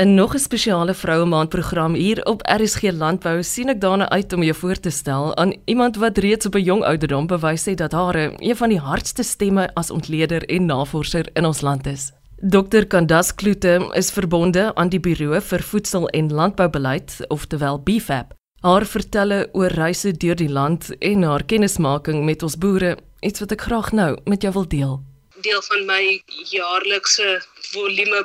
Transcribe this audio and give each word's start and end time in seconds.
In 0.00 0.14
nog 0.14 0.34
'n 0.34 0.38
spesiale 0.38 0.94
vroue 0.94 1.24
maand 1.24 1.48
program 1.48 1.94
hier 1.94 2.24
op 2.24 2.40
RSG 2.42 2.82
Landbou 2.82 3.42
sien 3.42 3.68
ek 3.68 3.80
daarna 3.80 4.08
uit 4.08 4.32
om 4.32 4.42
jou 4.42 4.56
voor 4.56 4.80
te 4.80 4.90
stel 4.90 5.36
aan 5.36 5.52
iemand 5.64 5.96
wat 5.96 6.18
reeds 6.18 6.46
op 6.46 6.54
'n 6.54 6.62
jong 6.62 6.84
ouderdom 6.84 7.26
bewys 7.26 7.64
het 7.64 7.78
dat 7.78 7.92
haar 7.92 8.14
een 8.36 8.56
van 8.56 8.68
die 8.68 8.78
hardste 8.78 9.22
stemme 9.22 9.74
as 9.74 9.90
ontleder 9.90 10.48
en 10.48 10.64
navorser 10.64 11.28
in 11.32 11.44
ons 11.44 11.60
land 11.60 11.86
is. 11.86 12.12
Dr 12.36 12.84
Kandas 12.86 13.34
Kloete 13.34 13.90
is 13.92 14.10
verbonde 14.10 14.74
aan 14.74 14.88
die 14.88 15.00
Buro 15.00 15.40
vir 15.40 15.62
Voedsel 15.62 16.08
en 16.08 16.32
Landboubeleid, 16.32 17.24
oftewel 17.28 17.82
BFAP. 17.82 18.32
Haar 18.60 18.86
vertelle 18.86 19.48
oor 19.52 19.70
reise 19.70 20.12
deur 20.12 20.36
die 20.36 20.50
land 20.50 20.98
en 20.98 21.22
haar 21.22 21.44
kennismaking 21.44 22.24
met 22.24 22.42
ons 22.42 22.58
boere, 22.58 22.96
iets 23.20 23.40
wat 23.40 23.52
ek 23.52 23.60
graag 23.60 23.92
nou 23.92 24.18
met 24.24 24.42
jou 24.42 24.52
wil 24.52 24.68
deel 24.68 25.09
deel 25.42 25.62
van 25.62 25.84
my 25.86 26.22
jaarlikse 26.50 27.42
volume 27.72 28.24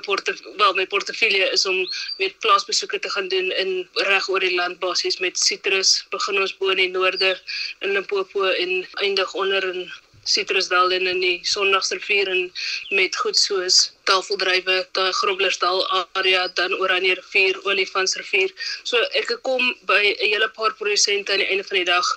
wel 0.58 0.74
my 0.74 0.86
portefeulje 0.88 1.52
is 1.52 1.66
om 1.66 1.78
met 2.18 2.40
plaasbesoeke 2.40 3.00
te 3.00 3.10
gaan 3.10 3.28
doen 3.28 3.52
in 3.52 3.88
reg 3.94 4.30
oor 4.30 4.40
die 4.40 4.56
land 4.56 4.80
basies 4.80 5.20
met 5.20 5.40
sitrus 5.40 6.06
begin 6.10 6.40
ons 6.40 6.58
bo 6.58 6.74
in 6.74 6.84
die 6.84 6.90
noorde 6.90 7.36
in 7.80 7.92
Limpopo 7.92 8.50
en 8.50 8.88
eindig 8.94 9.34
onder 9.34 9.64
in 9.74 9.92
Citrusdal 10.26 10.92
en 10.92 11.08
in 11.08 11.20
die 11.22 11.40
Sondagsrivier 11.46 12.28
en 12.28 12.52
met 12.90 13.16
goed 13.16 13.38
soos 13.38 13.92
tafeldrywe, 14.10 14.78
daai 14.98 15.12
Groblersdal 15.20 15.84
area, 16.14 16.48
dan 16.60 16.74
Oranje 16.80 17.16
rivier, 17.20 17.60
Olifantsrivier. 17.66 18.54
So 18.84 18.98
ek 19.22 19.36
kom 19.42 19.76
by 19.86 20.02
'n 20.16 20.32
hele 20.32 20.50
paar 20.50 20.74
produsente 20.74 21.32
aan 21.32 21.44
die 21.44 21.50
einde 21.52 21.64
van 21.64 21.78
die 21.78 21.86
dag 21.86 22.08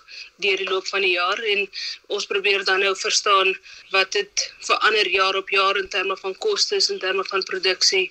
deur 0.42 0.56
die 0.56 0.68
loop 0.68 0.86
van 0.86 1.02
die 1.02 1.14
jaar 1.16 1.40
en 1.52 1.64
ons 2.14 2.26
probeer 2.30 2.64
dan 2.64 2.80
nou 2.84 2.94
verstaan 2.96 3.54
wat 3.94 4.12
dit 4.12 4.44
verander 4.66 5.08
jaar 5.10 5.36
op 5.36 5.50
jaar 5.50 5.78
in 5.80 5.88
terme 5.88 6.16
van 6.20 6.36
kostes 6.38 6.90
en 6.90 7.00
terme 7.02 7.24
van 7.30 7.42
produksie 7.42 8.06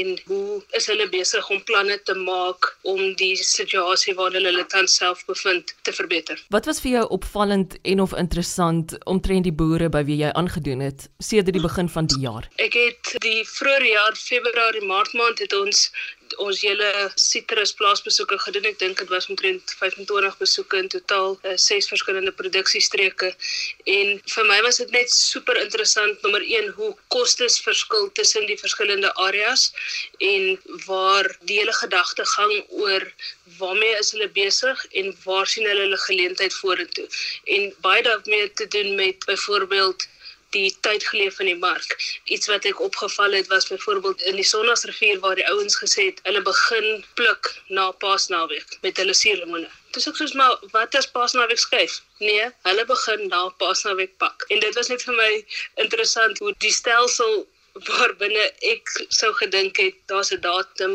en 0.00 0.14
hoe 0.26 0.62
is 0.78 0.86
hulle 0.86 1.08
besig 1.08 1.50
om 1.50 1.62
planne 1.64 1.98
te 2.02 2.14
maak 2.14 2.70
om 2.82 3.02
die 3.20 3.34
situasie 3.36 4.14
waarin 4.14 4.46
hulle 4.46 4.66
tans 4.70 4.94
self 5.00 5.24
bevind 5.26 5.74
te 5.82 5.92
verbeter. 5.92 6.40
Wat 6.54 6.66
was 6.70 6.80
vir 6.84 6.98
jou 6.98 7.04
opvallend 7.18 7.78
en 7.82 8.00
of 8.00 8.14
interessant 8.18 8.96
omtrent 9.04 9.48
die 9.48 9.54
boere 9.54 9.90
by 9.90 10.04
wie 10.06 10.20
jy 10.22 10.30
aangedoen 10.38 10.84
het 10.84 11.08
sedert 11.18 11.54
die 11.54 11.64
begin 11.64 11.90
van 11.90 12.06
die 12.06 12.22
jaar? 12.26 12.48
Ek 12.62 12.78
het 12.78 13.13
die 13.22 13.44
vroeë 13.46 13.90
jaar 13.92 14.16
Februarie 14.18 14.82
Maart 14.86 15.12
maand 15.14 15.38
het 15.38 15.52
ons 15.54 15.90
ons 16.42 16.62
hele 16.64 16.88
sitrus 17.20 17.74
plaasbesoeke 17.76 18.38
gedoen. 18.42 18.64
Ek 18.70 18.78
dink 18.80 18.98
dit 18.98 19.10
was 19.12 19.28
omtrent 19.30 19.74
25 19.78 20.38
besoeke 20.40 20.78
in 20.80 20.88
totaal, 20.90 21.36
uh, 21.44 21.52
ses 21.60 21.86
verskillende 21.86 22.32
produksiestreke. 22.34 23.28
En 23.92 24.14
vir 24.32 24.48
my 24.48 24.56
was 24.64 24.80
dit 24.80 24.90
net 24.96 25.12
super 25.12 25.60
interessant 25.60 26.24
nommer 26.24 26.42
1 26.42 26.72
hoe 26.78 26.90
kostes 27.14 27.60
verskil 27.62 28.08
tussen 28.18 28.48
die 28.48 28.58
verskillende 28.58 29.12
areas 29.26 29.68
en 30.18 30.58
waar 30.88 31.28
die 31.44 31.60
hele 31.60 31.76
gedagte 31.76 32.24
gang 32.34 32.54
oor 32.80 33.04
waarmee 33.60 33.94
is 34.00 34.14
hulle 34.16 34.30
besig 34.34 34.86
en 34.96 35.12
waar 35.26 35.46
sien 35.46 35.68
hulle 35.68 35.86
hulle 35.86 36.00
geleentheid 36.08 36.56
vorentoe. 36.64 37.06
En 37.44 37.70
baie 37.84 38.02
daarmee 38.02 38.50
te 38.58 38.66
doen 38.74 38.94
met 38.98 39.22
byvoorbeeld 39.28 40.08
die 40.54 40.70
tyd 40.86 41.06
geleef 41.10 41.40
in 41.42 41.50
die 41.50 41.60
mark. 41.60 41.96
Iets 42.34 42.50
wat 42.52 42.66
ek 42.70 42.82
opgeval 42.86 43.36
het 43.38 43.50
was 43.52 43.68
byvoorbeeld 43.70 44.22
in 44.30 44.38
die 44.40 44.46
Sondagsrivier 44.48 45.20
waar 45.24 45.38
die 45.40 45.46
ouens 45.50 45.78
gesê 45.82 46.10
het 46.10 46.20
hulle 46.28 46.42
begin 46.46 47.04
pluk 47.20 47.50
na 47.68 47.90
Paasnaweek 48.04 48.78
met 48.86 49.00
hulle 49.02 49.16
suurlemoene. 49.20 49.70
Dis 49.94 50.08
ek 50.10 50.18
soos 50.18 50.34
maar 50.38 50.54
wat 50.74 50.94
as 50.98 51.10
Paasnaweek 51.16 51.62
skuif? 51.62 52.00
Nee, 52.22 52.50
hulle 52.68 52.84
begin 52.90 53.26
na 53.28 53.48
Paasnaweek 53.62 54.16
pak. 54.22 54.46
En 54.48 54.62
dit 54.62 54.78
was 54.78 54.90
net 54.92 55.02
vir 55.08 55.18
my 55.18 55.32
interessant 55.86 56.40
hoe 56.42 56.54
die 56.64 56.74
stelsel 56.74 57.44
waar 57.88 58.12
binne 58.18 58.42
ek 58.70 58.90
sou 59.10 59.32
gedink 59.34 59.78
het 59.82 59.96
daar's 60.10 60.30
'n 60.32 60.40
datum 60.40 60.92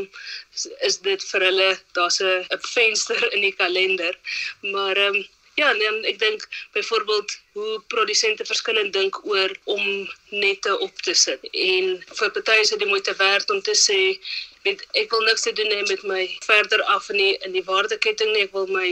is 0.88 0.98
dit 1.08 1.24
vir 1.32 1.42
hulle 1.48 1.70
daar's 1.98 2.20
'n 2.22 2.46
venster 2.76 3.20
in 3.36 3.42
die 3.42 3.56
kalender 3.62 4.16
maar 4.62 4.98
um, 5.08 5.18
Ja, 5.60 5.72
nee, 5.76 5.90
ek 6.08 6.20
dink 6.20 6.46
byvoorbeeld 6.72 7.34
hoe 7.58 7.82
produsente 7.92 8.46
verskillend 8.48 8.94
dink 8.96 9.18
oor 9.28 9.52
om 9.64 9.84
nette 10.30 10.78
op 10.86 11.02
te 11.08 11.14
sit. 11.14 11.44
En 11.52 11.90
vir 12.20 12.32
party 12.38 12.56
is 12.64 12.72
dit 12.72 12.86
moeite 12.88 13.16
werd 13.20 13.52
om 13.52 13.60
te 13.66 13.76
sê 13.76 14.00
met 14.68 14.86
ek 15.02 15.12
wil 15.12 15.26
niks 15.28 15.44
te 15.48 15.54
doen 15.58 15.72
hê 15.76 15.82
met 15.90 16.06
my 16.12 16.22
verder 16.48 16.84
af 16.96 17.10
in 17.12 17.20
die 17.24 17.36
in 17.48 17.58
die 17.58 17.66
waardeketting 17.68 18.32
nie. 18.32 18.46
Ek 18.48 18.56
wil 18.56 18.72
my 18.72 18.90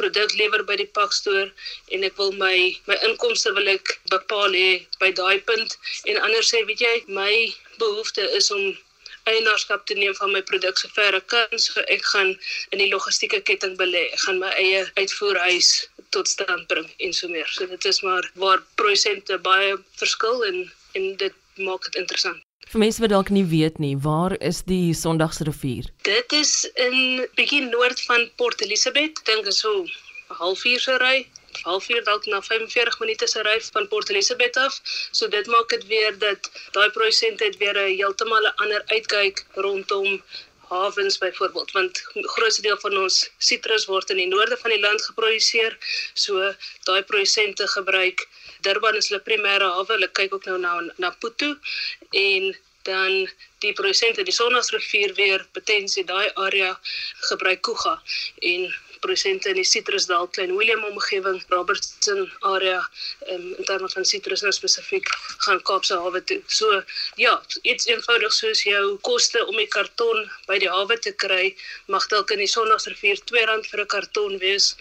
produk 0.00 0.36
lewer 0.40 0.64
by 0.68 0.76
die 0.82 0.90
pakstoor 0.98 1.52
en 1.96 2.08
ek 2.10 2.20
wil 2.20 2.36
my 2.44 2.56
my 2.90 3.00
inkomste 3.08 3.56
wil 3.56 3.72
ek 3.76 3.96
bepaal 4.12 4.56
hê 4.60 4.70
by 5.00 5.12
daai 5.22 5.40
punt 5.48 5.78
en 6.04 6.20
anders 6.26 6.52
sê 6.52 6.64
weet 6.68 6.84
jy 6.84 6.96
my 7.20 7.32
behoefte 7.80 8.28
is 8.40 8.52
om 8.58 8.74
eienaarskap 9.30 9.86
te 9.86 9.96
neem 9.98 10.14
van 10.18 10.32
my 10.32 10.42
produk 10.50 10.78
sover 10.78 11.18
ek 11.18 11.26
kan. 11.32 11.58
So 11.66 11.84
ek 11.92 12.04
gaan 12.12 12.34
in 12.70 12.82
die 12.82 12.90
logistieke 12.92 13.40
ketting 13.48 13.76
belê. 13.80 14.06
Ek 14.12 14.24
gaan 14.26 14.40
my 14.42 14.52
eie 14.60 14.84
uitvoerhuis 15.00 15.70
tot 16.14 16.28
stand 16.30 16.66
bring 16.70 16.88
en 16.98 17.12
so 17.12 17.28
meer. 17.28 17.48
So 17.56 17.66
dit 17.66 17.84
is 17.90 18.00
maar 18.06 18.30
waar 18.40 18.62
produsente 18.80 19.38
baie 19.38 19.76
verskil 20.00 20.44
en 20.50 20.64
en 20.94 21.16
dit 21.18 21.34
maak 21.56 21.82
dit 21.88 21.96
interessant. 22.02 22.42
Vir 22.70 22.80
mense 22.80 23.02
wat 23.02 23.12
dalk 23.12 23.30
nie 23.34 23.44
weet 23.44 23.78
nie, 23.82 23.94
waar 23.98 24.34
is 24.40 24.62
die 24.66 24.94
Sondagsrivier? 24.96 25.90
Dit 26.06 26.32
is 26.32 26.64
in 26.80 27.26
bietjie 27.38 27.64
noord 27.66 28.00
van 28.08 28.28
Port 28.40 28.62
Elizabeth. 28.64 29.20
Dink 29.28 29.46
is 29.50 29.60
so 29.64 29.82
'n 29.82 29.90
halfuur 30.40 30.80
se 30.80 30.96
ry 31.02 31.26
halfuur 31.62 32.04
dalk 32.04 32.26
na 32.26 32.40
45 32.42 32.98
minute 33.00 33.26
se 33.26 33.42
ry 33.42 33.60
van 33.72 33.88
Port 33.88 34.10
Elizabeth 34.10 34.56
af. 34.56 34.80
So 35.10 35.28
dit 35.28 35.46
maak 35.46 35.68
dit 35.68 35.86
weer 35.86 36.18
dat 36.18 36.50
daai 36.72 36.90
produsent 36.90 37.40
het 37.40 37.56
weer 37.56 37.76
'n 37.76 37.96
heeltemal 37.96 38.44
'n 38.46 38.56
ander 38.56 38.82
uitkyk 38.86 39.44
rondom 39.54 40.22
hawens 40.68 41.18
byvoorbeeld 41.18 41.70
want 41.72 42.02
grootste 42.34 42.62
deel 42.62 42.78
van 42.78 42.96
ons 42.98 43.30
sitrus 43.38 43.86
word 43.86 44.10
in 44.10 44.16
die 44.16 44.26
noorde 44.26 44.56
van 44.56 44.70
die 44.70 44.80
land 44.80 45.02
geproduseer. 45.02 45.78
So 46.14 46.54
daai 46.84 47.02
produsente 47.02 47.68
gebruik 47.68 48.28
Durban 48.60 48.96
is 48.96 49.08
hulle 49.08 49.20
primêre 49.20 49.66
hawe. 49.76 49.92
Hulle 49.92 50.08
kyk 50.08 50.34
ook 50.34 50.44
nou 50.44 50.58
na 50.58 50.78
na 50.96 51.10
Putu 51.10 51.50
en 52.10 52.56
dan 52.84 53.28
die 53.64 53.72
produsente 53.72 54.24
die 54.28 54.36
Sonnagsrivier 54.36 55.14
weer 55.16 55.46
potensie 55.56 56.04
daai 56.04 56.28
area 56.46 56.72
gebruik 57.30 57.62
Kuga 57.62 57.94
en 58.52 58.66
produsente 59.04 59.52
in 59.52 59.58
die 59.60 59.66
Citrusdal 59.68 60.28
Klein 60.32 60.56
Willem 60.56 60.84
omgewing, 60.88 61.42
Robertson 61.52 62.24
area 62.40 62.80
um, 63.32 63.54
in 63.58 63.64
terme 63.68 63.88
van 63.92 64.06
sitrus 64.08 64.42
nou 64.44 64.52
spesifiek 64.56 65.08
gaan 65.44 65.60
Kaapse 65.68 65.98
hawe 66.00 66.22
toe. 66.24 66.40
So 66.48 66.82
ja, 67.20 67.34
iets 67.62 67.88
eenvoudig 67.90 68.32
soos 68.32 68.64
jou 68.64 68.96
koste 69.08 69.44
om 69.44 69.56
die 69.60 69.68
karton 69.76 70.24
by 70.48 70.58
die 70.62 70.70
hawe 70.72 70.96
te 70.96 71.12
kry, 71.24 71.52
mag 71.92 72.08
dalk 72.12 72.32
in 72.34 72.40
die 72.42 72.50
Sondagsrivier 72.50 73.20
R2 73.20 73.68
vir 73.70 73.84
'n 73.84 73.92
karton 73.94 74.38
wees 74.40 74.72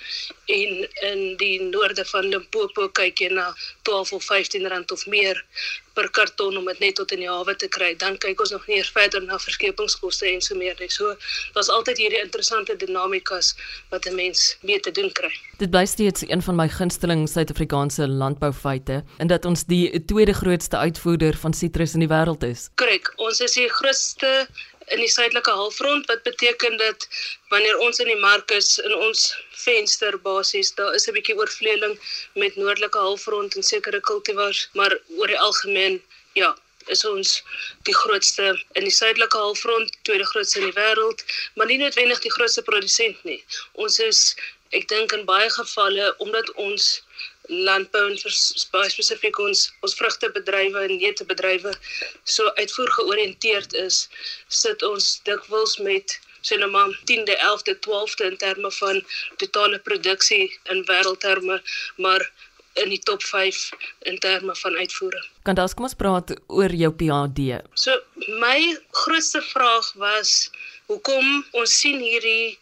en 0.47 0.87
in 1.11 1.21
die 1.37 1.59
noorde 1.61 2.05
van 2.13 2.29
Limpopo 2.31 2.87
kyk 2.99 3.25
jy 3.25 3.31
na 3.35 3.51
12 3.83 4.13
of 4.19 4.23
15 4.31 4.67
rand 4.71 4.91
of 4.91 5.05
meer 5.07 5.43
per 5.93 6.09
karton 6.09 6.57
om 6.57 6.65
dit 6.71 6.79
net 6.79 6.95
tot 6.95 7.11
in 7.15 7.23
die 7.23 7.29
hawe 7.29 7.55
te 7.55 7.67
kry. 7.67 7.93
Dan 7.99 8.17
kyk 8.17 8.41
ons 8.43 8.53
nog 8.55 8.65
nie 8.67 8.79
eers 8.79 8.91
verder 8.93 9.23
na 9.23 9.37
verskepingskoste 9.41 10.27
en 10.29 10.41
so 10.41 10.57
meer 10.57 10.75
nie. 10.79 10.89
So 10.91 11.15
daar's 11.53 11.69
altyd 11.73 12.01
hierdie 12.01 12.21
interessante 12.21 12.75
dinamikas 12.75 13.53
wat 13.89 14.05
'n 14.05 14.15
mens 14.15 14.57
mee 14.61 14.79
te 14.79 14.91
doen 14.91 15.11
kry. 15.11 15.31
Dit 15.57 15.69
bly 15.69 15.85
steeds 15.85 16.23
een 16.27 16.41
van 16.41 16.55
my 16.55 16.67
gunsteling 16.69 17.29
Suid-Afrikaanse 17.29 18.07
landboufeite 18.07 19.03
en 19.17 19.27
dat 19.27 19.45
ons 19.45 19.63
die 19.63 20.05
tweede 20.05 20.33
grootste 20.33 20.77
uitvoerder 20.77 21.37
van 21.37 21.53
sitrus 21.53 21.93
in 21.93 21.99
die 21.99 22.09
wêreld 22.09 22.43
is. 22.43 22.69
Korrek, 22.75 23.13
ons 23.15 23.39
is 23.39 23.53
die 23.53 23.69
grootste 23.69 24.47
in 24.87 24.99
die 24.99 25.11
suidelike 25.15 25.51
halfrond 25.51 26.09
wat 26.11 26.23
beteken 26.23 26.77
dat 26.77 27.07
wanneer 27.53 27.77
ons 27.85 27.99
in 27.99 28.11
die 28.11 28.19
mark 28.19 28.51
is 28.51 28.77
in 28.83 28.95
ons 28.95 29.25
venster 29.65 30.17
basies 30.27 30.73
daar 30.79 30.93
is 30.99 31.07
'n 31.07 31.15
bietjie 31.17 31.37
oorvleeling 31.37 31.95
met 32.33 32.55
noordelike 32.55 32.97
halfrond 33.07 33.55
en 33.55 33.63
sekere 33.63 34.01
kultivars 34.11 34.67
maar 34.73 34.97
oor 35.17 35.27
die 35.27 35.39
algemeen 35.47 36.01
ja 36.33 36.55
is 36.87 37.05
ons 37.05 37.43
die 37.87 37.95
grootste 37.95 38.49
in 38.79 38.87
die 38.87 38.95
suidelike 38.95 39.37
halfrond 39.37 39.95
tweede 40.07 40.25
grootste 40.25 40.59
in 40.59 40.69
die 40.69 40.79
wêreld 40.79 41.23
maar 41.55 41.69
nie 41.69 41.79
noodwendig 41.81 42.19
die 42.25 42.31
grootste 42.31 42.63
produsent 42.69 43.23
nie. 43.23 43.39
Ons 43.73 43.99
is 43.99 44.21
ek 44.77 44.87
dink 44.89 45.13
in 45.15 45.25
baie 45.29 45.49
gevalle 45.53 46.11
omdat 46.25 46.49
ons 46.65 47.03
landbou 47.49 48.03
en 48.09 48.19
baie 48.71 48.91
spesifiek 48.91 49.39
ons 49.39 49.65
ons 49.83 49.95
vrugtebedrywe 49.99 50.85
en 50.87 50.93
neutebedrywe 50.97 51.73
so 52.23 52.51
uitvoer 52.59 52.91
georiënteerd 52.99 53.73
is, 53.73 54.07
sit 54.47 54.85
ons 54.87 55.09
dikwels 55.27 55.77
met 55.83 56.19
sê 56.43 56.57
nou 56.59 56.69
maar 56.71 56.91
10de, 57.07 57.35
11de, 57.39 57.75
12de 57.87 58.31
in 58.31 58.37
terme 58.37 58.71
van 58.79 59.03
totale 59.39 59.79
produksie 59.79 60.49
in 60.71 60.83
wêreldterme, 60.89 61.61
maar 61.95 62.25
in 62.73 62.89
die 62.89 62.99
top 62.99 63.23
5 63.23 63.69
in 64.09 64.17
terme 64.19 64.55
van 64.55 64.75
uitvoering. 64.75 65.25
Kan 65.47 65.55
daas 65.55 65.73
kom 65.73 65.87
ons 65.87 65.95
praat 65.95 66.33
oor 66.47 66.73
jou 66.73 66.91
PhD. 66.99 67.61
So 67.79 67.95
my 68.41 68.75
grootste 69.03 69.43
vraag 69.53 69.91
was 70.01 70.49
hoekom 70.91 71.45
ons 71.51 71.79
sien 71.79 72.01
hierdie 72.01 72.57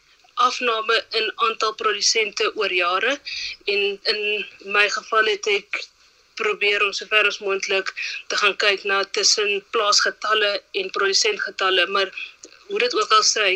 afname 0.48 0.98
in 1.20 1.32
aantal 1.48 1.74
produsente 1.82 2.52
oor 2.56 2.74
jare. 2.74 3.18
En 3.74 4.00
in 4.14 4.22
my 4.76 4.88
geval 4.98 5.32
het 5.34 5.48
ek 5.48 5.82
probeer 6.42 6.84
om 6.86 6.94
sover 6.98 7.28
as 7.30 7.40
moontlik 7.46 7.92
te 8.28 8.38
gaan 8.42 8.56
kyk 8.64 8.86
na 8.90 9.04
tussen 9.18 9.60
plaasgetalle 9.76 10.52
en 10.82 10.94
produsentgetalle 10.98 11.88
maar 11.96 12.14
hoe 12.72 12.80
dit 12.80 12.94
ook 12.96 13.12
al 13.12 13.24
sê, 13.28 13.48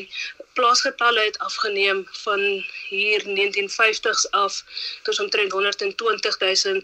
plaasgetalle 0.58 1.22
het 1.28 1.38
afgeneem 1.48 2.08
van 2.24 2.42
hier 2.90 3.22
1950s 3.40 4.26
af 4.30 4.64
tot 5.04 5.20
omtrent 5.20 5.52
120 5.52 6.40
000 6.40 6.82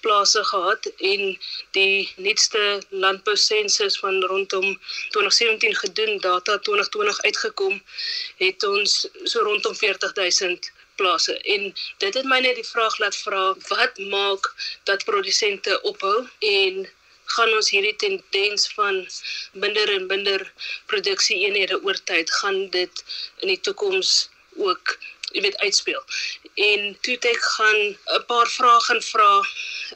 plase 0.00 0.44
gehad 0.44 0.86
en 1.12 1.38
die 1.70 2.12
nuutste 2.16 2.82
landbousensus 2.88 3.98
van 3.98 4.22
rondom 4.22 4.78
2017 5.08 5.74
gedoen 5.74 6.18
data 6.18 6.58
2020 6.58 7.20
uitgekom 7.20 7.82
het 8.36 8.66
ons 8.68 9.08
so 9.32 9.40
rondom 9.48 9.76
40 9.76 10.14
000 10.14 10.58
plase. 10.94 11.38
En 11.38 11.72
dit 11.98 12.14
het 12.14 12.24
my 12.24 12.40
net 12.40 12.60
die 12.60 12.68
vraag 12.68 12.98
laat 12.98 13.16
vra 13.16 13.44
wat 13.68 13.98
maak 13.98 14.52
dat 14.90 15.04
produsente 15.04 15.80
ophou 15.82 16.18
en 16.38 16.84
gaan 17.24 17.54
ons 17.56 17.70
hierdie 17.70 17.96
tendens 17.96 18.68
van 18.76 19.00
minder 19.52 19.90
en 19.96 20.06
minder 20.06 20.52
produksie 20.86 21.40
eenhede 21.46 21.80
oor 21.82 21.98
tyd 22.10 22.30
gaan 22.40 22.70
dit 22.70 23.04
in 23.40 23.48
die 23.48 23.60
toekoms 23.60 24.14
ook 24.56 24.98
jy 25.34 25.42
weet 25.42 25.56
uitspeel. 25.66 26.02
En 26.54 26.82
toe 27.02 27.16
ek 27.30 27.46
gaan 27.56 27.80
'n 28.16 28.24
paar 28.30 28.48
vrae 28.56 28.80
gaan 28.86 29.02
vra 29.02 29.32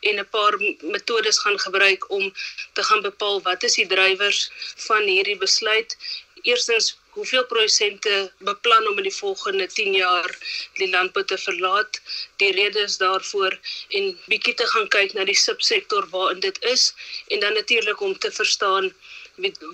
en 0.00 0.18
'n 0.18 0.28
paar 0.36 0.54
metodes 0.94 1.38
gaan 1.38 1.58
gebruik 1.66 2.10
om 2.10 2.32
te 2.72 2.82
gaan 2.82 3.02
bepaal 3.02 3.42
wat 3.42 3.62
is 3.62 3.78
die 3.80 3.86
drywers 3.86 4.50
van 4.86 5.02
hierdie 5.02 5.38
besluit. 5.38 5.96
Eerstens 6.42 6.96
hoeveel 7.18 7.46
produsente 7.50 8.14
beplan 8.46 8.88
om 8.90 8.98
in 9.02 9.08
die 9.08 9.14
volgende 9.14 9.66
10 9.66 9.92
jaar 9.98 10.30
die 10.78 10.90
landbou 10.90 11.24
te 11.24 11.38
verlaat. 11.38 12.00
Die 12.42 12.52
redes 12.54 12.98
daarvoor 13.02 13.58
en 13.98 14.10
bietjie 14.30 14.54
te 14.54 14.66
gaan 14.72 14.88
kyk 14.94 15.14
na 15.18 15.26
die 15.28 15.38
subsektor 15.38 16.06
waarin 16.14 16.42
dit 16.44 16.58
is 16.72 16.92
en 17.34 17.42
dan 17.44 17.58
natuurlik 17.58 18.00
om 18.00 18.18
te 18.18 18.30
verstaan 18.30 18.92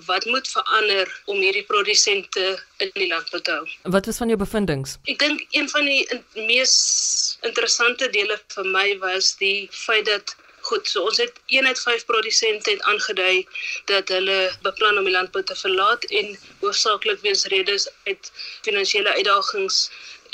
wat 0.05 0.25
moet 0.29 0.47
verander 0.47 1.09
om 1.25 1.39
hierdie 1.41 1.65
produsente 1.65 2.45
in 2.77 2.91
die 2.93 3.07
landbou 3.09 3.41
te 3.41 3.51
hou. 3.51 3.69
Wat 3.95 4.05
was 4.05 4.21
van 4.21 4.33
jou 4.33 4.37
bevindinge? 4.39 4.97
Ek 5.09 5.19
dink 5.21 5.45
een 5.57 5.69
van 5.69 5.89
die 5.89 6.05
mees 6.49 6.75
interessante 7.41 8.09
dele 8.13 8.37
vir 8.55 8.69
my 8.77 8.87
was 9.01 9.33
die 9.41 9.67
feit 9.73 10.05
dat 10.09 10.35
Goed, 10.65 10.87
so 10.89 11.03
ons 11.05 11.17
het 11.21 11.35
een 11.53 11.67
uit 11.67 11.79
5 11.79 12.05
produsente 12.05 12.71
het 12.71 12.81
aangedui 12.81 13.47
dat 13.85 14.07
hulle 14.09 14.37
beplan 14.61 14.97
om 14.97 15.05
die 15.05 15.13
landbou 15.13 15.43
te 15.45 15.55
verlaat 15.55 16.05
en 16.19 16.31
hoofsaaklik 16.61 17.19
weens 17.25 17.43
redes 17.53 17.83
uit 18.03 18.31
finansiële 18.67 19.11
uitdagings 19.13 19.77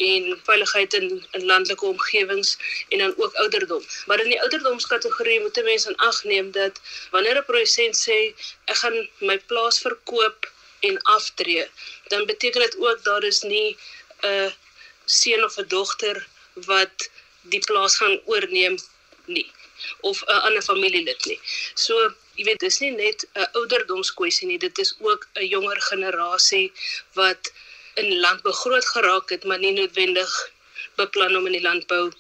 en 0.06 0.30
veiligheid 0.50 0.94
in 1.00 1.10
in 1.32 1.44
landelike 1.50 1.86
omgewings 1.86 2.52
en 2.90 3.04
dan 3.04 3.14
ook 3.18 3.34
ouderdom. 3.44 3.84
Maar 4.06 4.24
in 4.24 4.32
die 4.34 4.42
ouderdomskategorie 4.42 5.42
moet 5.42 5.58
'n 5.58 5.68
mens 5.72 5.86
in 5.92 6.00
ag 6.10 6.24
neem 6.24 6.52
dat 6.52 6.80
wanneer 7.18 7.38
'n 7.42 7.50
produsent 7.50 8.00
sê 8.06 8.18
ek 8.66 8.80
gaan 8.84 8.98
my 9.20 9.38
plaas 9.52 9.80
verkoop 9.88 10.52
en 10.80 11.02
aftree, 11.02 11.68
dan 12.08 12.26
beteken 12.26 12.62
dit 12.62 12.78
ook 12.78 13.04
daar 13.04 13.24
is 13.24 13.42
nie 13.42 13.78
'n 14.24 14.54
seun 15.06 15.44
of 15.44 15.58
'n 15.58 15.68
dogter 15.68 16.28
wat 16.54 17.10
die 17.42 17.64
plaas 17.70 17.96
gaan 17.98 18.20
oorneem 18.26 18.80
nie 19.28 19.52
of 20.02 20.24
'n 20.26 20.42
ander 20.48 20.62
familielid 20.62 21.26
nie. 21.26 21.40
So, 21.74 22.14
jy 22.36 22.44
weet, 22.46 22.60
dis 22.60 22.80
nie 22.80 22.92
net 22.92 23.26
'n 23.34 23.48
ouderdomskwessie 23.60 24.48
nie, 24.48 24.58
dit 24.58 24.78
is 24.78 24.96
ook 25.00 25.28
'n 25.36 25.48
jonger 25.48 25.82
generasie 25.82 26.72
wat 27.14 27.52
in 27.96 28.20
landbou 28.20 28.54
groot 28.54 28.86
geraak 28.86 29.30
het, 29.30 29.44
maar 29.44 29.60
nie 29.60 29.72
noodwendig 29.72 30.52
beplan 30.96 31.36
om 31.36 31.46
in 31.46 31.58
die 31.60 31.68
landbou 31.70 32.12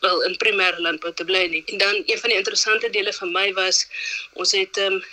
wel 0.00 0.22
in 0.22 0.36
primêre 0.36 0.80
landbou 0.80 1.12
te 1.14 1.24
bly 1.24 1.46
nie. 1.46 1.62
En 1.66 1.78
dan 1.78 2.02
een 2.06 2.18
van 2.18 2.30
die 2.30 2.38
interessante 2.38 2.90
dele 2.90 3.12
vir 3.12 3.28
my 3.28 3.52
was 3.52 3.86
ons 4.32 4.52
het 4.52 4.76
ehm 4.76 4.92
um, 4.92 5.04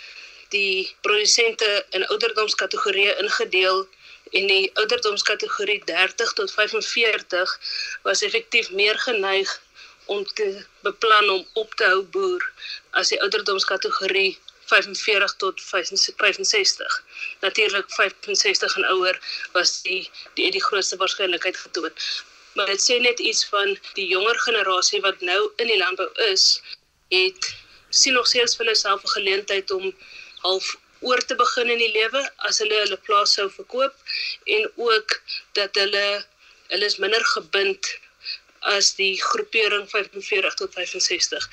die 0.54 0.94
produsente 1.02 1.86
in 1.90 2.06
ouderdomskategorieë 2.06 3.16
ingedeel 3.18 3.88
en 4.30 4.46
die 4.46 4.70
ouderdomskategorie 4.74 5.80
30 5.84 6.32
tot 6.32 6.52
45 6.52 7.54
was 8.02 8.22
effektief 8.22 8.70
meer 8.70 8.98
geneig 8.98 9.50
om 10.06 10.24
te 10.38 10.64
beplan 10.86 11.30
om 11.30 11.46
op 11.62 11.74
te 11.74 11.84
hou 11.84 12.02
boer 12.16 12.44
as 13.00 13.12
die 13.12 13.20
ouderdomskategorie 13.22 14.38
45 14.66 15.34
tot 15.42 15.62
65. 15.62 17.04
Natuurlik 17.40 17.90
65 17.90 18.76
en 18.76 18.88
ouer 18.94 19.20
was 19.52 19.82
die 19.82 20.10
die 20.34 20.50
die 20.50 20.64
grootste 20.64 20.96
waarskynlikheid 20.96 21.56
getoon. 21.56 21.92
Maar 22.54 22.66
dit 22.72 22.82
sê 22.82 22.98
net 23.00 23.18
iets 23.18 23.44
van 23.52 23.76
die 23.98 24.08
jonger 24.08 24.38
generasie 24.46 25.00
wat 25.04 25.20
nou 25.20 25.40
in 25.56 25.70
die 25.70 25.78
landbou 25.78 26.08
is, 26.30 26.62
het 27.14 27.54
sien 27.90 28.16
nog 28.18 28.26
steeds 28.26 28.56
vir 28.56 28.66
hulle 28.66 28.78
self 28.78 29.04
'n 29.04 29.14
geleentheid 29.18 29.70
om 29.70 29.94
half 30.42 30.76
oor 31.00 31.20
te 31.26 31.36
begin 31.36 31.70
in 31.70 31.78
die 31.78 31.92
lewe 31.92 32.22
as 32.48 32.58
hulle 32.62 32.80
hulle 32.82 32.98
plaas 33.08 33.36
sou 33.36 33.46
verkoop 33.50 33.94
en 34.56 34.70
ook 34.88 35.20
dat 35.58 35.74
hulle 35.82 36.06
hulle 36.72 36.84
is 36.90 36.98
minder 37.04 37.24
gebind 37.34 37.92
as 38.74 38.94
die 38.98 39.14
groepering 39.22 39.86
45 39.90 40.54
tot 40.54 40.72
65. 40.74 41.48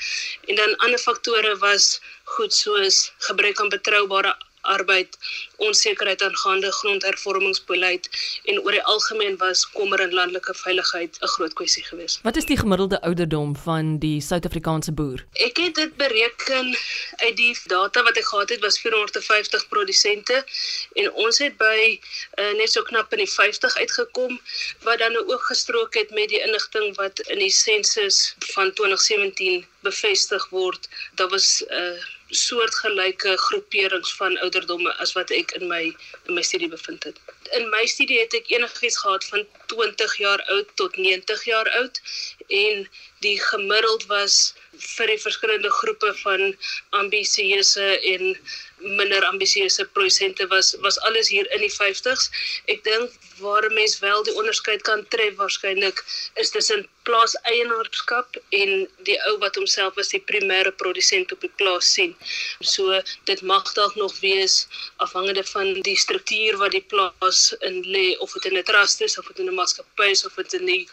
En 0.47 0.55
dan 0.55 0.75
ander 0.85 0.99
faktore 0.99 1.57
was 1.57 1.99
goed 2.23 2.53
soos 2.53 3.11
gebrek 3.29 3.59
aan 3.59 3.69
betroubare 3.69 4.35
arbeid, 4.63 5.17
onsekerheid 5.57 6.21
aangaande 6.21 6.71
grondhervormingsbeleid 6.71 8.09
en 8.43 8.59
oor 8.61 8.71
die 8.71 8.83
algemeen 8.83 9.37
was 9.37 9.63
kommer 9.75 9.99
en 9.99 10.13
landelike 10.13 10.55
veiligheid 10.63 11.17
'n 11.21 11.31
groot 11.35 11.53
kwessie 11.53 11.83
geweest. 11.83 12.19
Wat 12.23 12.35
is 12.35 12.45
die 12.45 12.57
gemiddelde 12.57 13.01
ouderdom 13.01 13.55
van 13.55 13.97
die 13.99 14.21
Suid-Afrikaanse 14.21 14.91
boer? 14.91 15.25
Ek 15.33 15.57
het 15.57 15.75
dit 15.75 15.95
bereken 15.95 16.77
uit 17.15 17.37
die 17.37 17.57
data 17.67 18.03
wat 18.03 18.17
ek 18.17 18.25
gehad 18.25 18.49
het 18.49 18.61
was 18.61 18.79
450 18.79 19.67
produsente 19.67 20.45
en 20.93 21.11
ons 21.13 21.37
het 21.37 21.57
by 21.57 21.99
uh, 22.39 22.51
net 22.57 22.71
so 22.71 22.81
knap 22.83 23.11
in 23.13 23.23
die 23.23 23.31
50 23.31 23.75
uitgekom 23.75 24.39
wat 24.83 24.99
dan 24.99 25.17
ook 25.17 25.43
gestrook 25.51 25.93
het 25.93 26.09
met 26.11 26.29
die 26.29 26.41
inligting 26.41 26.95
wat 26.95 27.19
in 27.19 27.39
die 27.39 27.51
sensus 27.51 28.35
van 28.53 28.73
2017 28.73 29.65
bevestig 29.83 30.49
word. 30.49 30.89
Daar 31.19 31.31
was 31.35 31.47
'n 31.61 31.73
uh, 31.73 31.87
eh, 31.87 32.03
soortgelyke 32.33 33.37
groeperings 33.37 34.13
van 34.13 34.37
ouderdomme 34.39 34.93
as 35.03 35.13
wat 35.13 35.29
ek 35.29 35.51
in 35.59 35.67
my 35.67 35.83
in 36.27 36.33
my 36.33 36.41
studie 36.41 36.69
bevind 36.69 37.03
het. 37.03 37.19
In 37.59 37.69
my 37.69 37.85
studie 37.85 38.19
het 38.19 38.33
ek 38.33 38.49
enigiets 38.49 38.97
gehad 38.97 39.25
van 39.25 39.45
20 39.73 40.17
jaar 40.17 40.41
oud 40.55 40.75
tot 40.75 40.97
90 40.97 41.43
jaar 41.45 41.69
oud 41.81 42.01
en 42.47 42.87
die 43.19 43.39
gemiddeld 43.41 44.05
was 44.05 44.53
vir 44.79 45.07
die 45.07 45.21
verskillende 45.21 45.69
groepe 45.69 46.13
van 46.23 46.55
ambisieuse 47.01 47.87
en 48.13 48.37
minder 48.83 49.23
ambisieuse 49.25 49.85
produsente 49.95 50.47
was 50.47 50.75
was 50.81 50.99
alles 50.99 51.29
hier 51.29 51.47
in 51.55 51.61
die 51.63 51.71
50s. 51.71 52.29
Ek 52.67 52.83
dink 52.83 53.11
waar 53.39 53.65
'n 53.69 53.73
mens 53.73 53.99
wel 53.99 54.23
die 54.23 54.35
onderskeid 54.41 54.81
kan 54.81 55.05
tref 55.07 55.35
waarskynlik 55.35 56.03
is 56.35 56.49
tussen 56.49 56.87
plaaseienaarskap 57.03 58.37
en 58.49 58.87
die 59.07 59.17
ou 59.27 59.37
wat 59.37 59.55
homself 59.55 59.97
as 59.97 60.11
die 60.15 60.23
primêre 60.31 60.71
produsent 60.71 61.31
op 61.31 61.41
die 61.41 61.53
plaas 61.61 61.93
sien. 61.93 62.15
So 62.61 63.01
dit 63.25 63.41
mag 63.41 63.73
dalk 63.73 63.95
nog 63.95 64.19
wees 64.19 64.67
afhangende 64.97 65.43
van 65.43 65.81
die 65.81 65.97
struktuur 65.97 66.57
wat 66.57 66.71
die 66.71 66.85
plaas 66.93 67.53
in 67.59 67.83
lê 67.95 68.17
of 68.17 68.33
dit 68.33 68.51
in 68.51 68.57
'n 68.57 68.63
trust 68.63 69.01
is 69.01 69.17
of 69.17 69.27
dit 69.27 69.39
in 69.39 69.49
'n 69.49 69.59
maatskappy 69.61 70.09
is 70.11 70.25
of 70.25 70.35
dit 70.35 70.53
in 70.53 70.65
die 70.65 70.87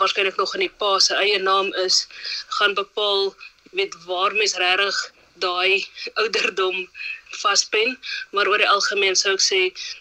waarskynlik 0.00 0.36
nog 0.36 0.54
in 0.54 0.66
die 0.66 0.74
pa 0.82 0.98
se 0.98 1.14
eie 1.14 1.38
naam 1.38 1.72
is, 1.86 2.06
gaan 2.58 2.74
bepaal 2.74 3.34
weet 3.72 3.96
waar 4.06 4.34
mens 4.34 4.56
regtig 4.60 4.98
daai 5.42 5.86
ouderdom 6.14 6.88
vaspen, 7.40 7.98
maar 8.30 8.48
oor 8.48 8.60
die 8.60 8.68
algemeen 8.68 9.16
sou 9.16 9.32
ek 9.34 9.44
sê 9.44 9.60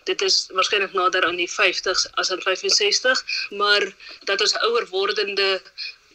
dit 0.10 0.26
is 0.28 0.44
waarskynlik 0.56 0.94
nader 0.98 1.26
aan 1.28 1.40
die 1.40 1.50
50s 1.50 2.08
as 2.20 2.32
aan 2.32 2.44
65, 2.44 3.24
maar 3.62 3.88
dat 4.30 4.44
ons 4.44 4.58
ouer 4.68 4.88
wordende 4.92 5.62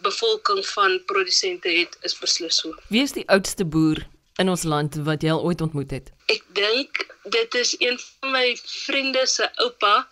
bevolking 0.05 0.61
van 0.75 1.01
produsente 1.09 1.73
het 1.73 1.97
is 2.03 2.19
beslis 2.21 2.61
so. 2.61 2.75
Wie 2.93 3.03
is 3.03 3.17
die 3.17 3.25
oudste 3.33 3.65
boer 3.65 4.05
in 4.39 4.51
ons 4.53 4.63
land 4.69 4.97
wat 5.09 5.23
jy 5.25 5.33
al 5.33 5.43
ooit 5.45 5.61
ontmoet 5.65 5.91
het? 5.91 6.11
Ek 6.33 6.45
dink 6.57 7.05
dit 7.31 7.55
is 7.55 7.75
een 7.79 7.99
van 7.99 8.33
my 8.33 8.47
vriende 8.63 9.27
se 9.27 9.49
oupa. 9.65 10.07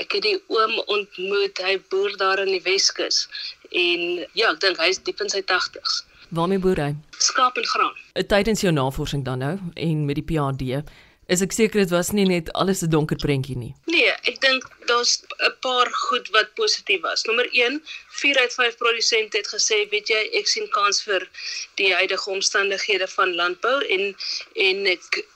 Ek 0.00 0.16
het 0.16 0.24
die 0.26 0.38
oom 0.48 0.78
ontmoet. 0.86 1.60
Hy 1.62 1.76
boer 1.90 2.16
daar 2.20 2.42
in 2.42 2.52
die 2.56 2.62
Weskus 2.64 3.26
en 3.70 4.26
ja, 4.32 4.52
ek 4.52 4.60
dink 4.62 4.80
hy 4.80 4.90
is 4.94 5.02
diep 5.02 5.20
in 5.20 5.32
sy 5.32 5.42
80s. 5.44 6.02
Waarmee 6.34 6.58
boer 6.62 6.80
hy? 6.82 6.92
Skaap 7.22 7.58
en 7.60 7.66
graan. 7.66 7.98
Tydens 8.28 8.64
jou 8.64 8.72
navorsing 8.74 9.24
dan 9.26 9.44
nou 9.44 9.54
en 9.74 10.04
met 10.08 10.18
die 10.18 10.26
PhD, 10.26 10.82
is 11.26 11.42
ek 11.42 11.52
seker 11.52 11.82
dit 11.82 11.92
was 11.94 12.12
nie 12.14 12.26
net 12.28 12.50
alles 12.52 12.82
'n 12.82 12.90
donker 12.90 13.18
prentjie 13.22 13.56
nie. 13.56 13.74
Nee, 13.86 14.12
ek 14.30 14.40
dink 14.40 14.64
daar's 14.86 15.22
'n 15.48 15.54
paar 15.60 15.90
goed 16.08 16.28
wat 16.36 16.54
positief 16.54 17.00
was. 17.02 17.24
Nommer 17.26 17.48
1, 17.52 17.82
4 18.20 18.38
uit 18.38 18.54
5 18.54 18.76
produsente 18.76 19.36
het 19.36 19.48
gesê, 19.48 19.88
weet 19.90 20.08
jy, 20.08 20.22
ek 20.40 20.46
sien 20.46 20.68
kans 20.68 21.02
vir 21.02 21.28
die 21.74 21.92
huidige 21.94 22.30
omstandighede 22.30 23.08
van 23.08 23.34
landbou 23.34 23.78
en 23.84 24.16
en 24.54 24.86
ek 24.86 25.26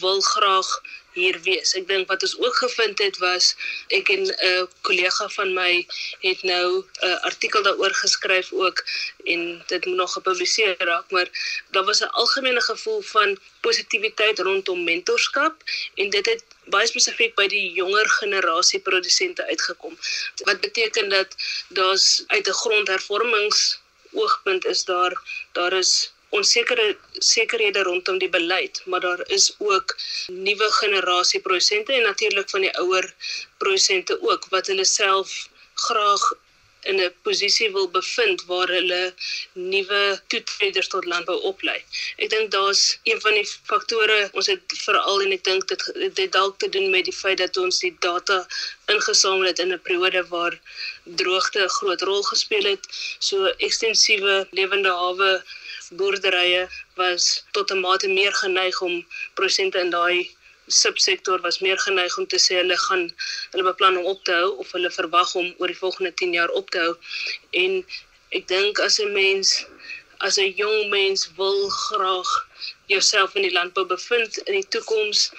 wil 0.00 0.20
graag 0.20 0.68
hier 1.16 1.38
wees. 1.48 1.74
Ek 1.78 1.86
dink 1.88 2.08
wat 2.12 2.24
ons 2.26 2.36
ook 2.38 2.56
gevind 2.62 3.00
het 3.04 3.18
was 3.22 3.54
ek 3.98 4.10
en 4.14 4.22
'n 4.26 4.34
uh, 4.48 4.64
kollega 4.88 5.28
van 5.38 5.52
my 5.54 5.72
het 6.20 6.42
nou 6.42 6.66
'n 6.80 7.06
uh, 7.08 7.20
artikel 7.30 7.62
daaroor 7.62 7.94
geskryf 8.02 8.52
ook 8.52 8.84
en 9.24 9.40
dit 9.66 9.86
moet 9.86 9.96
nog 9.96 10.12
gepubliseer 10.12 10.76
raak, 10.78 11.10
maar 11.10 11.28
daar 11.70 11.84
was 11.84 12.00
'n 12.00 12.16
algemene 12.22 12.60
gevoel 12.60 13.00
van 13.00 13.38
positiwiteit 13.60 14.38
rondom 14.38 14.84
mentorskap 14.84 15.54
en 15.94 16.10
dit 16.10 16.26
het 16.26 16.44
baie 16.64 16.86
spesifiek 16.86 17.34
by 17.34 17.46
die 17.46 17.72
jonger 17.72 18.08
generasie 18.20 18.80
produsente 18.80 19.46
uitgekom. 19.46 19.98
Wat 20.44 20.60
beteken 20.60 21.08
dat 21.08 21.36
daar's 21.68 22.24
uit 22.26 22.46
'n 22.48 22.60
grondhervormings 22.62 23.78
oogpunt 24.12 24.64
is 24.64 24.84
daar 24.84 25.14
daar 25.52 25.72
is 25.72 26.12
onsekere 26.30 26.96
sekerhede 27.18 27.82
rondom 27.82 28.18
die 28.18 28.28
beleid, 28.28 28.82
maar 28.84 29.00
daar 29.00 29.22
is 29.30 29.54
ook 29.58 29.96
nuwe 30.26 30.70
generasie 30.80 31.40
produsente 31.40 31.92
en 31.92 32.02
natuurlik 32.02 32.50
van 32.50 32.60
die 32.60 32.74
ouer 32.78 33.14
produsente 33.58 34.18
ook 34.22 34.48
wat 34.50 34.66
hulle 34.66 34.84
self 34.84 35.48
graag 35.74 36.32
in 36.90 37.00
'n 37.00 37.14
posisie 37.22 37.70
wil 37.72 37.88
bevind 37.90 38.44
waar 38.50 38.70
hulle 38.78 39.14
nuwe 39.52 40.02
toetreders 40.32 40.88
tot 40.88 41.08
landbou 41.12 41.38
oplei. 41.50 41.78
Ek 42.16 42.30
dink 42.34 42.50
daar's 42.50 42.82
een 43.02 43.20
van 43.24 43.34
die 43.38 43.46
faktore 43.70 44.18
ons 44.32 44.50
het 44.52 44.76
veral 44.84 45.22
en 45.24 45.32
ek 45.36 45.44
dink 45.50 45.68
dit 45.72 45.82
dit 46.20 46.32
dalk 46.38 46.58
te 46.62 46.68
doen 46.68 46.90
met 46.90 47.04
die 47.10 47.18
feit 47.22 47.38
dat 47.42 47.56
ons 47.64 47.82
die 47.86 47.94
data 48.08 48.38
ingesamel 48.94 49.50
het 49.50 49.58
in 49.64 49.72
'n 49.72 49.82
periode 49.88 50.22
waar 50.34 50.60
droogte 51.22 51.64
'n 51.64 51.76
groot 51.78 52.02
rol 52.10 52.22
gespeel 52.22 52.66
het. 52.72 52.84
So 53.18 53.46
ekstensiewe 53.68 54.46
lewende 54.50 54.92
hawe 55.02 55.30
boerderye 55.90 56.68
was 56.94 57.44
tot 57.52 57.70
'n 57.70 57.80
mate 57.80 58.08
meer 58.08 58.34
geneig 58.34 58.80
om 58.80 59.06
prosente 59.34 59.78
in 59.78 59.90
daai 59.90 60.36
subsektor 60.66 61.40
was 61.40 61.60
meer 61.60 61.78
geneig 61.78 62.18
om 62.18 62.26
te 62.26 62.38
sê 62.38 62.58
hulle 62.60 62.76
gaan 62.76 63.04
hulle 63.50 63.64
beplan 63.68 63.98
om 63.98 64.06
op 64.12 64.24
te 64.24 64.32
hou 64.32 64.50
of 64.62 64.72
hulle 64.72 64.90
verwag 64.90 65.34
om 65.34 65.54
oor 65.58 65.70
die 65.70 65.82
volgende 65.82 66.14
10 66.14 66.32
jaar 66.32 66.50
op 66.60 66.70
te 66.70 66.78
hou. 66.78 66.94
En 67.50 67.84
ek 68.38 68.48
dink 68.48 68.78
as 68.78 68.98
'n 69.00 69.12
mens 69.12 69.66
as 70.18 70.38
'n 70.38 70.54
jong 70.56 70.88
mens 70.90 71.30
wil 71.36 71.68
graag 71.68 72.30
jouself 72.86 73.34
in 73.34 73.42
die 73.42 73.52
landbou 73.52 73.84
bevind 73.86 74.36
in 74.38 74.54
die 74.60 74.68
toekoms 74.68 75.30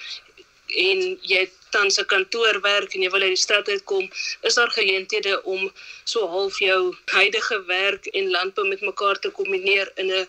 en 0.76 1.18
jy 1.22 1.48
tans 1.70 1.98
'n 1.98 2.04
kantoor 2.04 2.60
werk 2.60 2.94
en 2.94 3.02
jy 3.02 3.10
wil 3.10 3.22
uit 3.22 3.36
die 3.36 3.44
stad 3.46 3.68
uitkom, 3.68 4.10
is 4.42 4.54
daar 4.54 4.70
geleenthede 4.70 5.42
om 5.44 5.70
so 6.04 6.26
half 6.26 6.58
jou 6.58 6.94
huidige 7.04 7.64
werk 7.66 8.06
en 8.06 8.30
landbou 8.30 8.68
met 8.68 8.80
mekaar 8.80 9.18
te 9.18 9.30
kombineer 9.30 9.92
in 9.96 10.10
'n 10.12 10.26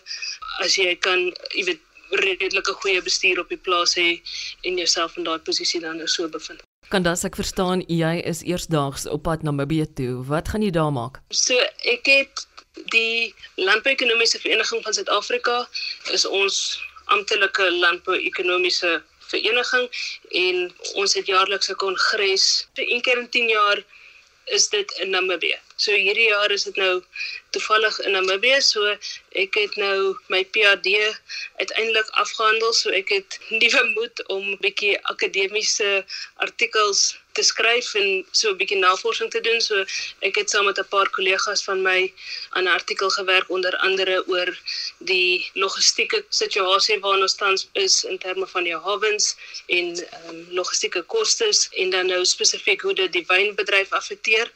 as 0.60 0.76
jy 0.76 0.96
kan, 0.96 1.32
jy 1.54 1.64
weet 1.64 1.80
redelike 2.10 2.72
goeie 2.72 3.02
bestuur 3.02 3.40
op 3.40 3.48
die 3.48 3.56
plaas 3.58 3.94
hê 3.94 4.20
en 4.62 4.76
jouself 4.76 5.16
in 5.16 5.24
daai 5.24 5.38
posisie 5.38 5.80
dan 5.80 5.96
nou 5.96 6.08
so 6.08 6.28
bevind. 6.28 6.62
Kan 6.90 7.02
das 7.02 7.24
ek 7.24 7.36
verstaan 7.36 7.84
jy 7.86 8.20
is 8.26 8.42
eersdaags 8.42 9.06
op 9.06 9.22
pad 9.22 9.42
na 9.42 9.50
Namibië 9.50 9.86
toe. 9.94 10.24
Wat 10.26 10.48
gaan 10.48 10.62
jy 10.62 10.70
daar 10.70 10.92
maak? 10.92 11.20
So 11.28 11.54
ek 11.84 12.06
het 12.06 12.46
die 12.90 13.34
Landbou-ekonomiese 13.56 14.38
Vereniging 14.38 14.82
van 14.82 14.94
Suid-Afrika 14.94 15.68
is 16.12 16.26
ons 16.26 16.80
amptelike 17.10 17.70
landbou-ekonomiese 17.70 19.02
vereniging 19.30 19.88
en 20.42 20.60
ons 20.94 21.14
het 21.14 21.26
jaarlikse 21.26 21.74
kongres. 21.74 22.46
So 22.74 22.82
een 22.82 23.02
keer 23.02 23.18
in 23.18 23.28
10 23.28 23.48
jaar 23.48 23.82
is 24.44 24.68
dit 24.68 24.92
in 25.02 25.10
Namibië. 25.10 25.58
So 25.80 25.96
hierdie 25.96 26.26
jaar 26.28 26.52
is 26.52 26.66
dit 26.68 26.76
nou 26.76 26.98
toevallig 27.56 27.98
in 28.04 28.12
Namibië, 28.12 28.58
so 28.60 28.90
ek 29.42 29.54
het 29.56 29.78
nou 29.80 30.12
my 30.28 30.42
PhD 30.52 30.92
uiteindelik 31.62 32.10
afgehandel, 32.20 32.74
so 32.76 32.92
ek 32.98 33.14
het 33.14 33.38
nuwe 33.62 33.84
moed 33.94 34.20
om 34.34 34.50
bietjie 34.60 34.98
akademiese 35.14 36.02
artikels 36.44 37.14
te 37.32 37.44
skryf 37.46 37.94
en 38.00 38.26
so 38.40 38.50
'n 38.50 38.58
bietjie 38.60 38.78
navorsing 38.82 39.30
te 39.32 39.40
doen. 39.40 39.60
So 39.60 39.86
ek 40.28 40.36
het 40.42 40.50
saam 40.50 40.68
met 40.68 40.82
'n 40.82 40.88
paar 40.92 41.08
kollegas 41.16 41.64
van 41.64 41.80
my 41.88 42.12
aan 42.50 42.68
'n 42.68 42.76
artikel 42.76 43.10
gewerk 43.16 43.48
onder 43.48 43.76
andere 43.88 44.20
oor 44.28 44.52
die 44.98 45.50
logistieke 45.54 46.24
situasie 46.28 47.00
waarin 47.00 47.22
ons 47.22 47.40
tans 47.40 47.68
is 47.72 48.04
in 48.04 48.18
terme 48.18 48.46
van 48.46 48.64
die 48.68 48.76
hawens 48.76 49.36
en 49.66 49.86
um, 50.28 50.46
logistieke 50.60 51.02
kostes 51.02 51.68
en 51.72 51.90
dan 51.90 52.06
nou 52.06 52.24
spesifiek 52.24 52.80
hoe 52.80 52.94
dit 52.94 53.12
die 53.12 53.26
wynbedryf 53.26 53.92
affekteer 53.92 54.50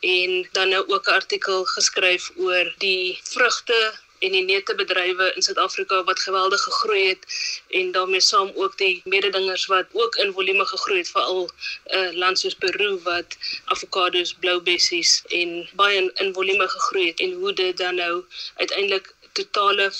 en 0.00 0.48
dan 0.52 0.68
nou 0.68 0.88
ook 0.88 1.06
'n 1.06 1.18
artikel 1.20 1.64
geskryf 1.64 2.30
oor 2.36 2.74
die 2.78 3.20
vrugte 3.22 3.80
en 4.18 4.32
die 4.32 4.44
neutebedrywe 4.44 5.32
in 5.34 5.42
Suid-Afrika 5.42 6.04
wat 6.04 6.20
geweldig 6.20 6.62
gegroei 6.62 7.08
het 7.08 7.26
en 7.68 7.92
daarmee 7.92 8.20
saam 8.20 8.50
ook 8.54 8.78
die 8.78 9.00
mededingers 9.04 9.66
wat 9.66 9.86
ook 9.92 10.14
in 10.14 10.32
volume 10.32 10.66
gegroei 10.66 10.98
het 10.98 11.10
veral 11.10 11.44
'n 11.44 11.50
uh, 11.96 12.08
eh, 12.08 12.16
land 12.22 12.38
soos 12.38 12.54
Peru 12.54 12.98
wat 13.02 13.36
avokado's, 13.64 14.34
bloubessies 14.34 15.22
en 15.28 15.68
baie 15.72 15.96
in, 15.96 16.10
in 16.14 16.32
volume 16.34 16.68
gegroei 16.68 17.06
het 17.06 17.20
en 17.20 17.32
hoe 17.32 17.52
dit 17.52 17.76
dan 17.76 17.94
nou 17.94 18.24
uiteindelik 18.54 19.14
totale 19.32 19.92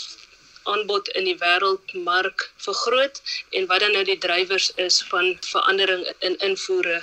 aanbod 0.64 1.08
in 1.18 1.24
die 1.24 1.36
wêreldmark 1.40 2.46
vergroot 2.66 3.22
en 3.50 3.66
wat 3.66 3.80
dan 3.84 3.92
nou 3.96 4.04
die 4.04 4.18
drywers 4.18 4.70
is 4.76 5.00
van 5.12 5.36
verandering 5.46 6.06
in 6.18 6.36
invoere 6.48 7.00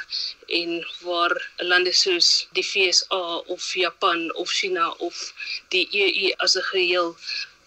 en 0.61 0.85
waar 1.01 1.35
lande 1.57 1.93
soos 1.93 2.47
die 2.57 2.63
FSA 2.63 3.21
of 3.55 3.73
Japan 3.73 4.27
of 4.35 4.49
China 4.49 4.89
of 5.09 5.33
die 5.75 5.87
EU 5.91 6.33
as 6.37 6.55
'n 6.55 6.67
geheel 6.71 7.15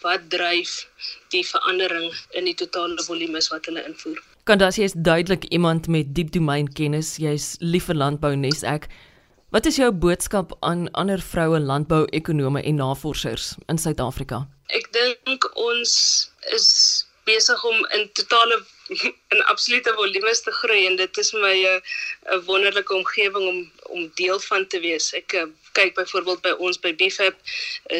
wat 0.00 0.30
dryf 0.32 0.88
die 1.28 1.44
verandering 1.46 2.12
in 2.30 2.44
die 2.44 2.54
totale 2.54 3.02
volumes 3.04 3.50
wat 3.52 3.66
hulle 3.66 3.84
invoer. 3.84 4.20
Kandas 4.44 4.76
jy 4.80 4.88
is 4.88 4.96
duidelik 4.96 5.44
iemand 5.52 5.86
met 5.88 6.14
diep 6.14 6.32
domeinkennis. 6.32 7.16
Jy's 7.20 7.56
lief 7.60 7.84
vir 7.90 7.94
landbou 8.00 8.34
nes 8.36 8.62
ek. 8.62 8.88
Wat 9.50 9.66
is 9.66 9.76
jou 9.76 9.90
boodskap 9.92 10.54
aan 10.60 10.88
ander 10.94 11.20
vroue 11.20 11.60
landbou-ekonome 11.60 12.62
en 12.62 12.76
navorsers 12.78 13.56
in 13.68 13.78
Suid-Afrika? 13.78 14.46
Ek 14.78 14.92
dink 14.94 15.46
ons 15.58 15.92
is 16.56 16.68
besig 17.28 17.64
om 17.64 17.86
in 17.96 18.08
totale 18.18 18.58
in 19.34 19.42
absolute 19.52 19.92
volumes 19.94 20.40
te 20.42 20.52
groei 20.60 20.86
en 20.86 20.96
dit 20.98 21.18
is 21.22 21.32
my 21.32 21.54
'n 21.54 21.82
'n 22.34 22.44
wonderlike 22.50 22.94
omgewing 22.94 23.46
om 23.52 23.60
om 23.96 24.10
deel 24.14 24.40
van 24.40 24.66
te 24.66 24.80
wees. 24.80 25.12
Ek 25.20 25.32
uh, 25.32 25.46
kyk 25.78 25.94
byvoorbeeld 25.94 26.42
by 26.46 26.54
ons 26.66 26.78
by 26.84 26.92
BFAP 27.02 27.36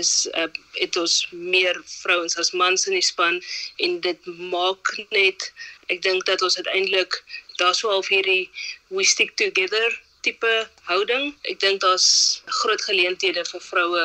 is 0.01 0.29
uh, 0.35 0.51
het 0.83 0.97
ons 0.97 1.17
meer 1.31 1.83
vrouens 2.03 2.37
as 2.43 2.53
mans 2.63 2.87
in 2.87 2.99
die 2.99 3.09
span 3.13 3.43
en 3.87 4.01
dit 4.01 4.31
maak 4.55 4.95
net 5.11 5.53
ek 5.95 6.03
dink 6.03 6.27
dat 6.31 6.43
ons 6.43 6.57
uiteindelik 6.57 7.23
daar 7.63 7.75
sou 7.75 7.91
al 7.93 8.07
hierdie 8.09 8.51
we 8.89 9.05
stick 9.05 9.37
together 9.37 10.01
tipe 10.27 10.53
houding. 10.89 11.35
Ek 11.51 11.61
dink 11.63 11.81
daar's 11.85 12.09
groot 12.61 12.83
geleenthede 12.89 13.45
vir 13.49 13.65
vroue 13.65 14.05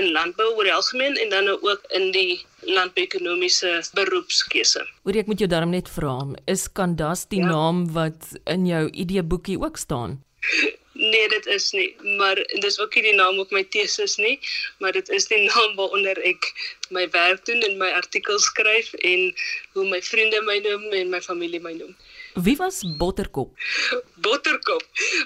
in 0.00 0.10
landbou 0.16 0.50
oor 0.54 0.68
die 0.68 0.74
algemeen 0.74 1.18
en 1.22 1.32
dan 1.32 1.48
ook 1.54 1.88
in 1.98 2.10
die 2.16 2.44
landbouekonomiese 2.68 3.80
beroepskeuse. 3.96 4.84
Oor 5.04 5.20
ek 5.20 5.28
moet 5.30 5.44
jou 5.44 5.50
daarom 5.50 5.74
net 5.74 5.90
vra, 5.92 6.16
is 6.50 6.68
Kandas 6.72 7.26
die 7.32 7.42
ja. 7.42 7.50
naam 7.52 7.84
wat 7.96 8.32
in 8.50 8.66
jou 8.68 8.86
ID-boekie 8.92 9.60
ook 9.60 9.80
staan? 9.80 10.20
Nee, 10.94 11.28
dit 11.28 11.46
is 11.46 11.72
nie, 11.74 11.96
maar 12.18 12.38
dis 12.62 12.78
ook 12.78 12.94
nie 12.94 13.02
die 13.02 13.16
naam 13.18 13.40
op 13.42 13.50
my 13.50 13.64
teses 13.74 14.14
nie, 14.16 14.36
maar 14.78 14.94
dit 14.94 15.08
is 15.10 15.26
die 15.26 15.40
naam 15.42 15.74
waaronder 15.74 16.20
ek 16.22 16.46
my 16.94 17.02
werk 17.10 17.42
doen 17.48 17.64
en 17.66 17.80
my 17.80 17.88
artikels 17.98 18.46
skryf 18.46 18.92
en 19.02 19.24
hoe 19.74 19.86
my 19.90 19.98
vriende 20.06 20.38
my 20.46 20.60
noem 20.62 20.86
en 21.00 21.10
my 21.10 21.20
familie 21.24 21.58
my 21.64 21.74
noem. 21.74 21.96
Wie 22.34 22.56
was 22.56 22.82
Botterkop? 22.98 23.54
Botterkop. 24.14 24.82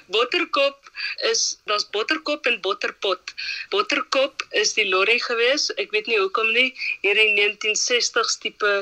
Botterkop 0.06 0.90
is 1.30 1.58
daar's 1.64 1.88
Botterkop 1.90 2.46
en 2.46 2.60
Botterpot. 2.60 3.32
Botterkop 3.70 4.44
is 4.50 4.74
die 4.76 4.84
lorry 4.88 5.16
gewees. 5.18 5.70
Ek 5.80 5.88
weet 5.96 6.10
nie 6.10 6.18
hoekom 6.20 6.52
nie. 6.52 6.74
Hierdie 7.00 7.32
1960s 7.38 8.36
tipe 8.44 8.74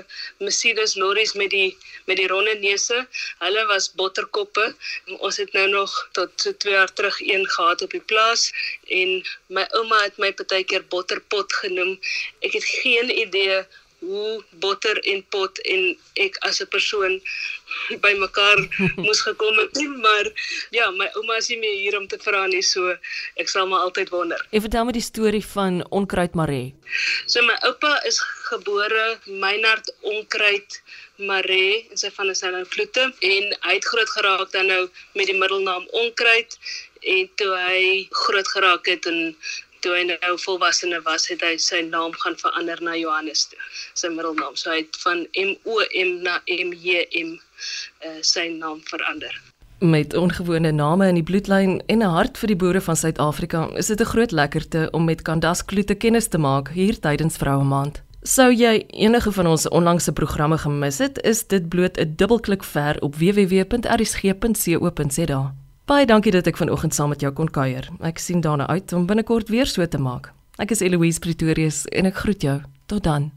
Mercedes 0.43 0.97
lorries 0.99 1.37
met 1.39 1.55
die 1.55 1.79
met 2.11 2.19
die 2.19 2.27
ronde 2.27 2.59
neuse. 2.59 3.07
Hulle 3.45 3.67
was 3.71 3.93
Botterkoppe. 3.95 4.73
Ons 5.21 5.39
het 5.39 5.55
nou 5.55 5.69
nog 5.79 5.95
tot 6.19 6.35
so 6.43 6.51
2 6.67 6.75
jaar 6.75 6.93
terug 6.99 7.23
een 7.23 7.47
gehad 7.47 7.87
op 7.87 7.95
die 7.95 8.03
plaas 8.11 8.51
en 8.91 9.21
my 9.47 9.69
ouma 9.79 10.03
het 10.03 10.19
my 10.19 10.35
partykeer 10.35 10.83
Botterpot 10.91 11.61
genoem. 11.63 11.95
Ek 12.43 12.59
het 12.59 12.67
geen 12.83 13.15
idee 13.15 13.63
hoe 13.99 14.45
botter 14.51 14.99
en 15.13 15.23
pot 15.35 15.59
en 15.75 15.83
ek 16.25 16.37
as 16.49 16.61
'n 16.63 16.69
persoon 16.75 17.15
bymekaar 18.03 18.63
moes 19.05 19.23
gekom 19.27 19.59
het 19.63 19.77
nie 19.81 19.89
maar 19.89 20.31
ja 20.77 20.91
my 20.91 21.09
ouma 21.21 21.39
is 21.43 21.51
nie 21.53 21.61
meer 21.63 21.77
hier 21.83 21.99
om 21.99 22.09
te 22.09 22.19
vra 22.23 22.47
nie 22.51 22.63
so 22.63 22.97
ek 23.37 23.51
sal 23.53 23.69
maar 23.71 23.87
altyd 23.87 24.13
wonder. 24.15 24.41
Ek 24.51 24.65
vertel 24.67 24.89
my 24.89 24.95
die 24.97 25.05
storie 25.05 25.45
van 25.45 25.83
Onkruid 25.91 26.35
Maree. 26.39 26.75
So 27.27 27.43
my 27.47 27.57
oupa 27.69 27.97
is 28.09 28.21
gebore 28.51 29.07
Meinhard 29.27 29.93
Onkruid 30.03 30.81
Maree 31.17 31.87
en 31.91 32.01
sy 32.01 32.11
van 32.15 32.31
is 32.33 32.43
nou 32.45 32.65
Vloete 32.73 33.07
en 33.31 33.55
hy 33.67 33.79
het 33.79 33.89
groot 33.93 34.13
geraak 34.19 34.53
dan 34.53 34.69
nou 34.73 34.83
met 35.19 35.31
die 35.31 35.39
middelnaam 35.39 35.89
Onkruid 36.03 36.59
en 37.07 37.31
toe 37.41 37.53
hy 37.55 37.81
groot 38.11 38.49
geraak 38.55 38.89
het 38.91 39.07
en 39.11 39.21
toe 39.87 39.95
hy 39.95 40.05
nou 40.11 40.35
volwasse 40.43 41.01
was, 41.07 41.29
het 41.31 41.43
hy 41.47 41.55
sy 41.63 41.81
naam 41.87 42.13
gaan 42.23 42.37
verander 42.41 42.81
na 42.83 42.97
Johannes 42.99 43.47
toe, 43.51 43.59
sy 43.95 44.09
middelnaam. 44.11 44.57
So 44.59 44.71
hy 44.75 44.83
het 44.83 44.97
van 45.05 45.27
M 45.39 45.55
O 45.65 45.83
M 45.95 46.23
na 46.27 46.41
M 46.51 46.73
J 46.75 47.07
M 47.15 47.37
uh, 47.39 48.19
sy 48.27 48.49
naam 48.59 48.83
verander. 48.91 49.35
Met 49.85 50.15
ongewone 50.17 50.73
name 50.73 51.09
in 51.09 51.15
die 51.21 51.27
bloedlyn 51.27 51.83
en 51.87 51.99
'n 52.03 52.15
hart 52.17 52.39
vir 52.39 52.49
die 52.49 52.57
boere 52.57 52.81
van 52.81 52.97
Suid-Afrika, 52.97 53.69
is 53.77 53.87
dit 53.87 54.01
'n 54.01 54.05
groot 54.13 54.33
lekkerte 54.33 54.89
om 54.91 55.05
met 55.05 55.23
Candace 55.23 55.65
Kloete 55.65 55.95
kennis 55.95 56.29
te 56.29 56.39
maak 56.39 56.69
hier 56.73 56.99
tydens 56.99 57.37
Vroue 57.37 57.65
Maand. 57.65 58.03
Sou 58.23 58.53
jy 58.53 58.85
enige 58.89 59.33
van 59.33 59.47
ons 59.47 59.69
onlangse 59.69 60.13
programme 60.13 60.59
gemis 60.59 60.99
het, 60.99 61.23
is 61.23 61.47
dit 61.47 61.69
bloot 61.69 61.99
'n 61.99 62.15
dubbelklik 62.17 62.65
ver 62.65 62.97
op 63.01 63.15
www.rsg.co.za. 63.15 63.67
Baie 65.87 66.03
dankie 66.07 66.33
dat 66.35 66.49
ek 66.51 66.57
vanoggend 66.59 66.95
saam 66.97 67.13
met 67.15 67.21
jou 67.23 67.31
kon 67.31 67.47
kuier. 67.47 67.87
Ek 68.03 68.19
sien 68.19 68.41
daarna 68.43 68.67
uit 68.67 68.91
om 68.93 69.05
binnekort 69.07 69.53
weer 69.55 69.71
so 69.71 69.87
te 69.87 70.01
maak. 70.03 70.33
Ek 70.59 70.75
is 70.75 70.83
Eloise 70.83 71.23
Pretorius 71.23 71.85
en 71.95 72.11
ek 72.11 72.25
groet 72.25 72.43
jou. 72.43 72.57
Tot 72.91 73.05
dan. 73.07 73.31